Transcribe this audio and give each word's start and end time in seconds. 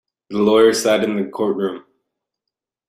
The 0.31 0.39
lawyer 0.41 0.73
sat 0.73 1.03
in 1.03 1.15
the 1.15 1.29
courtroom. 1.29 1.83